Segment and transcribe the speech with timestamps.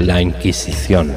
[0.00, 1.12] La Inquisición.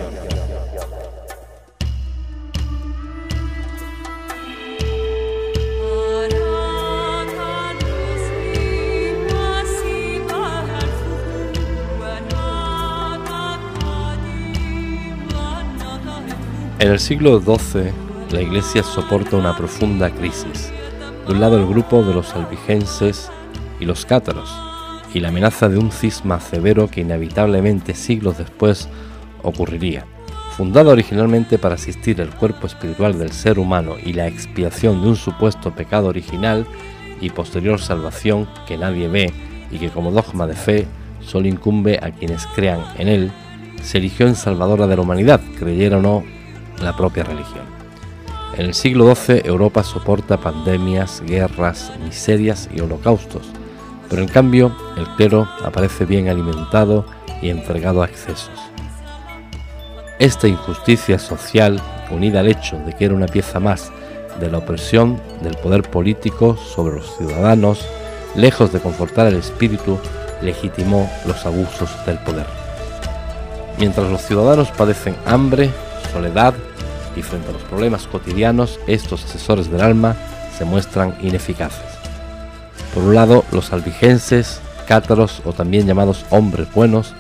[16.80, 17.92] En el siglo XII,
[18.32, 20.72] la Iglesia soporta una profunda crisis.
[21.28, 23.30] De un lado el grupo de los albigenses
[23.80, 24.71] y los cátaros,
[25.14, 28.88] y la amenaza de un cisma severo que inevitablemente siglos después
[29.44, 30.06] ocurriría.
[30.58, 35.16] Fundada originalmente para asistir el cuerpo espiritual del ser humano y la expiación de un
[35.16, 36.66] supuesto pecado original
[37.20, 39.34] y posterior salvación que nadie ve
[39.72, 40.88] y que como dogma de fe
[41.22, 43.32] solo incumbe a quienes crean en él,
[43.82, 46.24] se eligió en salvadora de la humanidad, creyera o no
[46.82, 47.66] la propia religión.
[48.58, 53.50] En el siglo XII Europa soporta pandemias, guerras, miserias y holocaustos,
[54.12, 57.06] pero en cambio el clero aparece bien alimentado
[57.42, 58.52] y entregado a excesos.
[60.20, 61.82] Esta injusticia social,
[62.12, 63.90] unida al hecho de que era una pieza más
[64.40, 67.88] de la opresión del poder político sobre los ciudadanos,
[68.36, 69.98] lejos de confortar el espíritu,
[70.42, 72.48] legitimó los abusos del poder.
[73.80, 75.72] Mientras los ciudadanos padecen hambre,
[76.12, 76.54] soledad,
[77.16, 80.16] y frente a los problemas cotidianos, estos asesores del alma
[80.58, 82.01] se muestran ineficaces.
[82.94, 87.14] Por un lado, los albigenses, cátaros o también llamados hombres buenos,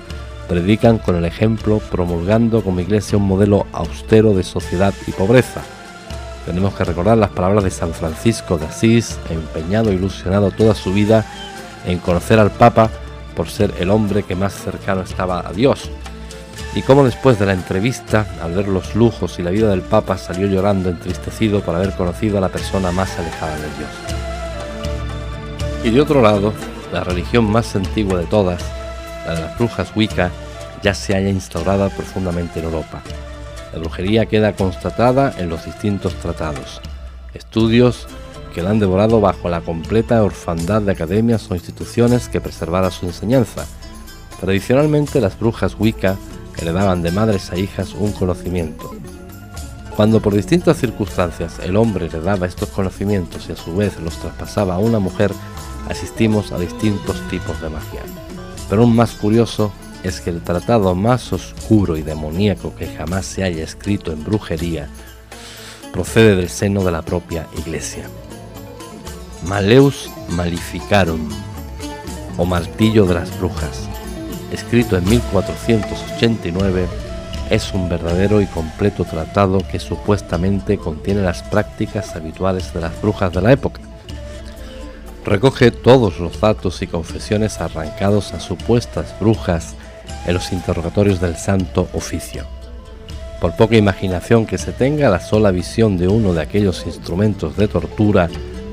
[0.49, 5.61] predican con el ejemplo, promulgando como iglesia un modelo austero de sociedad y pobreza.
[6.45, 10.91] Tenemos que recordar las palabras de San Francisco de Asís, empeñado e ilusionado toda su
[10.91, 11.25] vida
[11.85, 12.89] en conocer al Papa
[13.35, 15.89] por ser el hombre que más cercano estaba a Dios,
[16.75, 20.17] y cómo después de la entrevista, al ver los lujos y la vida del Papa,
[20.17, 24.20] salió llorando entristecido por haber conocido a la persona más alejada de Dios.
[25.83, 26.53] Y de otro lado,
[26.93, 28.61] la religión más antigua de todas,
[29.25, 30.29] la de las brujas Wicca,
[30.83, 33.01] ya se haya instaurada profundamente en Europa.
[33.73, 36.81] La brujería queda constatada en los distintos tratados,
[37.33, 38.07] estudios
[38.53, 43.07] que la han devorado bajo la completa orfandad de academias o instituciones que preservara su
[43.07, 43.65] enseñanza.
[44.39, 46.15] Tradicionalmente las brujas Wicca
[46.57, 48.91] heredaban de madres a hijas un conocimiento.
[49.95, 54.75] Cuando por distintas circunstancias el hombre heredaba estos conocimientos y a su vez los traspasaba
[54.75, 55.31] a una mujer,
[55.89, 58.01] asistimos a distintos tipos de magia.
[58.69, 59.71] Pero un más curioso
[60.03, 64.89] es que el tratado más oscuro y demoníaco que jamás se haya escrito en brujería
[65.91, 68.05] procede del seno de la propia Iglesia.
[69.45, 71.29] Maleus Malificarum
[72.37, 73.89] o martillo de las brujas
[74.51, 76.87] escrito en 1489,
[77.49, 83.33] es un verdadero y completo tratado que supuestamente contiene las prácticas habituales de las brujas
[83.33, 83.81] de la época.
[85.23, 89.75] Recoge todos los datos y confesiones arrancados a supuestas brujas
[90.25, 92.45] en los interrogatorios del Santo Oficio.
[93.39, 97.67] Por poca imaginación que se tenga, la sola visión de uno de aquellos instrumentos de
[97.67, 98.29] tortura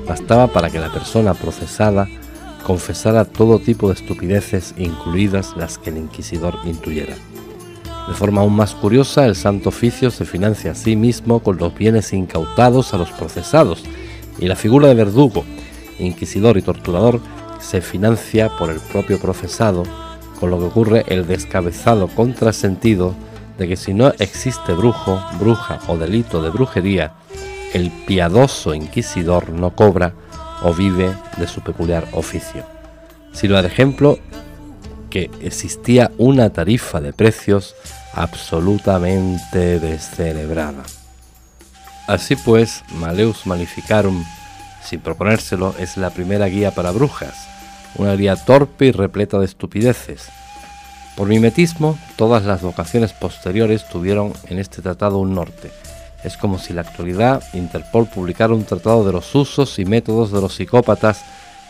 [0.07, 2.07] bastaba para que la persona procesada
[2.65, 7.15] confesara todo tipo de estupideces, incluidas las que el inquisidor intuyera.
[8.07, 11.75] De forma aún más curiosa, el Santo Oficio se financia a sí mismo con los
[11.75, 13.83] bienes incautados a los procesados,
[14.39, 15.45] y la figura de verdugo,
[15.99, 17.21] inquisidor y torturador
[17.59, 19.83] se financia por el propio procesado,
[20.39, 23.13] con lo que ocurre el descabezado contrasentido
[23.57, 27.13] de que si no existe brujo, bruja o delito de brujería,
[27.73, 30.13] el piadoso inquisidor no cobra
[30.63, 32.65] o vive de su peculiar oficio.
[33.33, 34.17] Sirva de ejemplo
[35.09, 37.75] que existía una tarifa de precios
[38.13, 40.83] absolutamente descelebrada.
[42.07, 44.23] Así pues, Maleus Malificarum,
[44.83, 47.47] sin proponérselo, es la primera guía para brujas,
[47.95, 50.29] una guía torpe y repleta de estupideces.
[51.15, 55.71] Por mimetismo, todas las vocaciones posteriores tuvieron en este tratado un norte,
[56.23, 60.41] es como si la actualidad Interpol publicara un tratado de los usos y métodos de
[60.41, 61.23] los psicópatas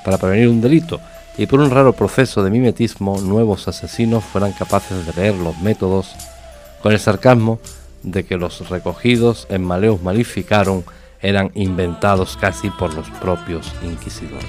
[0.03, 0.99] para prevenir un delito,
[1.37, 6.15] y por un raro proceso de mimetismo nuevos asesinos fueran capaces de leer los métodos
[6.81, 7.59] con el sarcasmo
[8.03, 10.83] de que los recogidos en Maleus Malificaron
[11.21, 14.45] eran inventados casi por los propios inquisidores.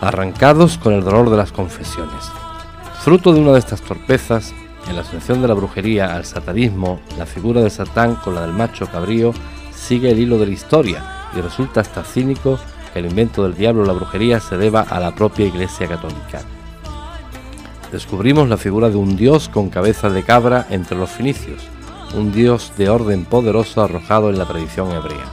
[0.00, 2.24] Arrancados con el dolor de las confesiones.
[3.00, 4.54] Fruto de una de estas torpezas,
[4.88, 8.52] en la asociación de la brujería al satanismo, la figura de Satán con la del
[8.52, 9.34] macho cabrío
[9.74, 11.02] sigue el hilo de la historia
[11.36, 12.58] y resulta hasta cínico
[12.92, 16.40] que el invento del diablo la brujería se deba a la propia Iglesia Católica.
[17.92, 21.62] Descubrimos la figura de un dios con cabeza de cabra entre los finicios,
[22.14, 25.26] un dios de orden poderoso arrojado en la tradición hebrea.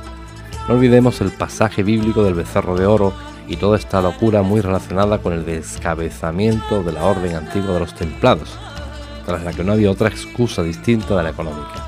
[0.68, 3.14] No olvidemos el pasaje bíblico del becerro de oro
[3.48, 7.94] y toda esta locura muy relacionada con el descabezamiento de la orden antigua de los
[7.94, 8.58] templados,
[9.26, 11.88] tras la que no había otra excusa distinta de la económica.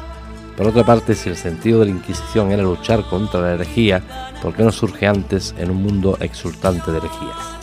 [0.55, 4.01] Por otra parte, si el sentido de la Inquisición era luchar contra la herejía,
[4.41, 7.57] ¿por qué no surge antes en un mundo exultante de herejías?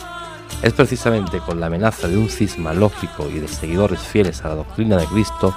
[0.61, 4.55] Es precisamente con la amenaza de un cisma lógico y de seguidores fieles a la
[4.55, 5.53] doctrina de Cristo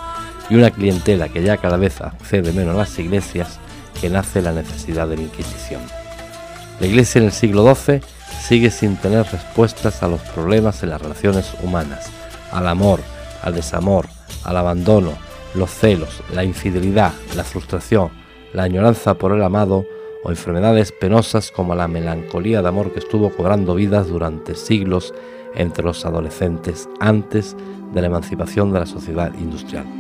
[0.51, 3.59] y una clientela que ya cada vez accede menos a las iglesias
[4.01, 5.83] que nace la necesidad de la Inquisición.
[6.81, 8.01] La Iglesia en el siglo XII
[8.41, 12.11] sigue sin tener respuestas a los problemas en las relaciones humanas,
[12.53, 13.01] al amor,
[13.43, 14.07] al desamor,
[14.45, 15.13] al abandono,
[15.55, 18.11] los celos, la infidelidad, la frustración,
[18.53, 19.85] la añoranza por el amado
[20.25, 25.15] o enfermedades penosas como la melancolía de amor que estuvo cobrando vidas durante siglos
[25.55, 27.57] entre los adolescentes antes
[27.93, 29.98] de la emancipación de la sociedad industrial.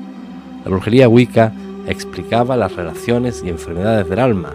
[0.65, 1.53] La brujería Wicca
[1.87, 4.55] explicaba las relaciones y enfermedades del alma,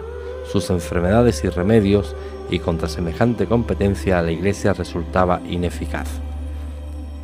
[0.50, 2.14] sus enfermedades y remedios,
[2.50, 6.08] y contra semejante competencia la Iglesia resultaba ineficaz.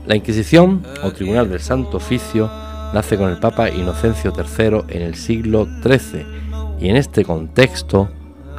[0.06, 2.50] La Inquisición, o Tribunal del Santo Oficio,
[2.94, 6.26] nace con el Papa Inocencio III en el siglo XIII
[6.80, 8.08] y en este contexto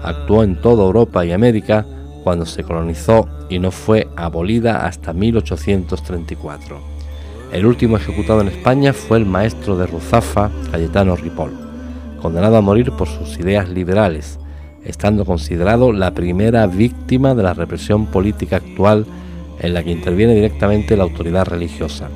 [0.04, 1.86] actuó en toda Europa y América
[2.24, 6.91] cuando se colonizó y no fue abolida hasta 1834.
[7.52, 11.52] El último ejecutado en España fue el maestro de Ruzafa, Cayetano Ripoll,
[12.22, 14.40] condenado a morir por sus ideas liberales,
[14.86, 19.06] estando considerado la primera víctima de la represión política actual
[19.60, 22.08] en la que interviene directamente la autoridad religiosa.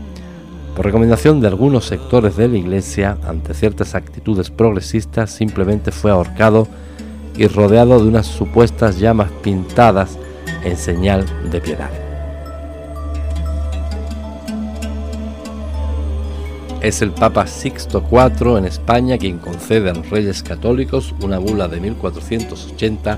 [0.73, 6.67] Por recomendación de algunos sectores de la Iglesia, ante ciertas actitudes progresistas, simplemente fue ahorcado
[7.35, 10.17] y rodeado de unas supuestas llamas pintadas
[10.63, 12.04] en señal de piedad.
[16.85, 21.67] Es el Papa Sixto IV en España quien concede a los reyes católicos una bula
[21.67, 23.17] de 1480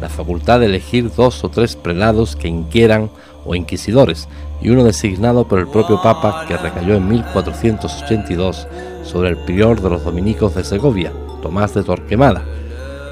[0.00, 3.10] la facultad de elegir dos o tres prelados que inquieran
[3.44, 4.28] o inquisidores
[4.62, 8.68] y uno designado por el propio Papa que recayó en 1482
[9.02, 11.12] sobre el prior de los dominicos de Segovia,
[11.42, 12.44] Tomás de Torquemada.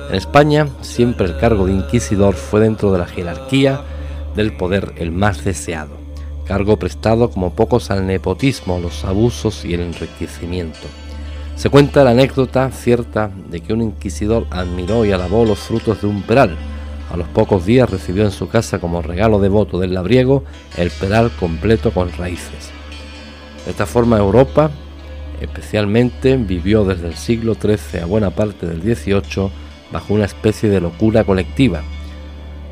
[0.08, 3.80] En España siempre el cargo de inquisidor fue dentro de la jerarquía
[4.36, 6.05] del poder el más deseado
[6.46, 10.86] cargo prestado como pocos al nepotismo, los abusos y el enriquecimiento.
[11.56, 16.06] Se cuenta la anécdota cierta de que un inquisidor admiró y alabó los frutos de
[16.06, 16.56] un peral.
[17.10, 20.44] A los pocos días recibió en su casa como regalo devoto del labriego
[20.76, 22.70] el peral completo con raíces.
[23.64, 24.70] De esta forma Europa,
[25.40, 29.50] especialmente, vivió desde el siglo XIII a buena parte del XVIII
[29.92, 31.82] bajo una especie de locura colectiva.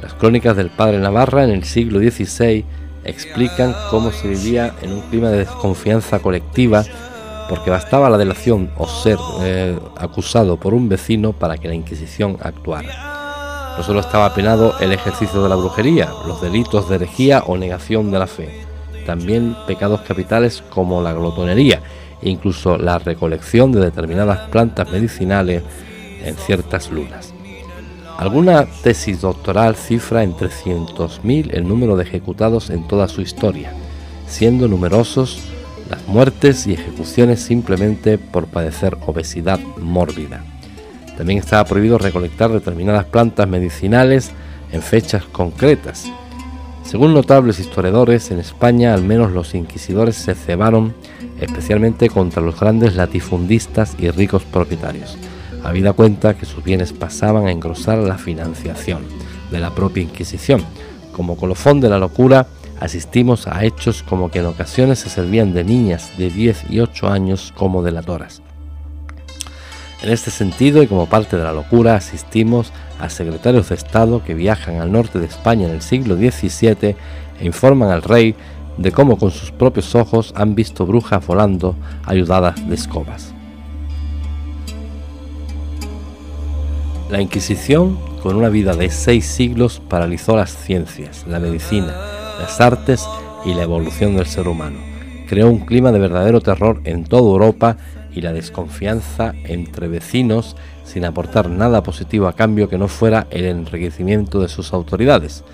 [0.02, 2.64] Las crónicas del padre Navarra en el siglo XVI
[3.04, 6.84] explican cómo se vivía en un clima de desconfianza colectiva
[7.48, 12.38] porque bastaba la delación o ser eh, acusado por un vecino para que la Inquisición
[12.40, 13.74] actuara.
[13.76, 18.10] No solo estaba penado el ejercicio de la brujería, los delitos de herejía o negación
[18.10, 18.48] de la fe,
[19.04, 21.82] también pecados capitales como la glotonería
[22.22, 25.62] e incluso la recolección de determinadas plantas medicinales
[26.22, 27.34] en ciertas lunas.
[28.18, 33.72] Alguna tesis doctoral cifra en 300.000 el número de ejecutados en toda su historia,
[34.28, 35.40] siendo numerosos
[35.90, 40.44] las muertes y ejecuciones simplemente por padecer obesidad mórbida.
[41.16, 44.30] También estaba prohibido recolectar determinadas plantas medicinales
[44.70, 46.06] en fechas concretas.
[46.84, 50.94] Según notables historiadores, en España al menos los inquisidores se cebaron
[51.40, 55.18] especialmente contra los grandes latifundistas y ricos propietarios
[55.64, 59.02] habida cuenta que sus bienes pasaban a engrosar la financiación
[59.50, 60.62] de la propia Inquisición.
[61.12, 62.46] Como colofón de la locura,
[62.80, 67.08] asistimos a hechos como que en ocasiones se servían de niñas de 10 y 8
[67.08, 68.42] años como delatoras.
[70.02, 74.34] En este sentido y como parte de la locura, asistimos a secretarios de Estado que
[74.34, 76.94] viajan al norte de España en el siglo XVII
[77.40, 78.34] e informan al rey
[78.76, 83.34] de cómo con sus propios ojos han visto brujas volando ayudadas de escobas.
[87.10, 91.94] La Inquisición, con una vida de seis siglos, paralizó las ciencias, la medicina,
[92.40, 93.06] las artes
[93.44, 94.78] y la evolución del ser humano.
[95.28, 97.76] Creó un clima de verdadero terror en toda Europa
[98.10, 103.44] y la desconfianza entre vecinos sin aportar nada positivo a cambio que no fuera el
[103.44, 105.44] enriquecimiento de sus autoridades.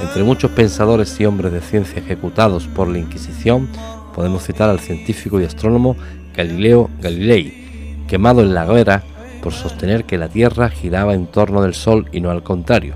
[0.00, 3.68] Entre muchos pensadores y hombres de ciencia ejecutados por la Inquisición,
[4.14, 5.96] podemos citar al científico y astrónomo
[6.34, 9.02] Galileo Galilei, quemado en la guerra
[9.42, 12.94] por sostener que la Tierra giraba en torno del Sol y no al contrario.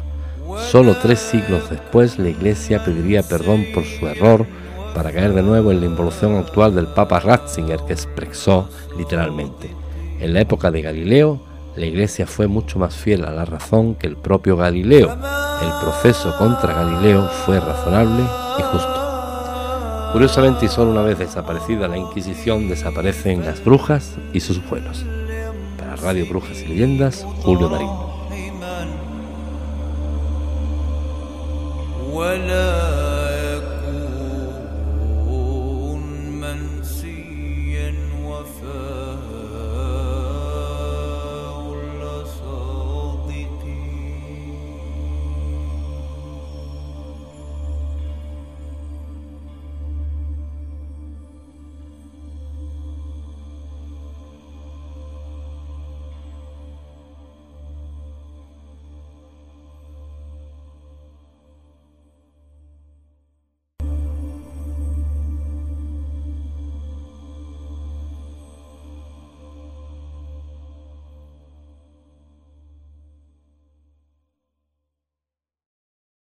[0.70, 4.46] Solo tres siglos después la Iglesia pediría perdón por su error
[4.94, 9.70] para caer de nuevo en la involución actual del Papa Ratzinger que expresó literalmente.
[10.20, 11.40] En la época de Galileo,
[11.76, 15.12] la Iglesia fue mucho más fiel a la razón que el propio Galileo.
[15.12, 18.22] El proceso contra Galileo fue razonable
[18.58, 20.10] y justo.
[20.12, 25.04] Curiosamente, y solo una vez desaparecida la Inquisición, desaparecen las brujas y sus vuelos.
[26.02, 27.88] Radio Brujas y Leyendas, Julio Marín.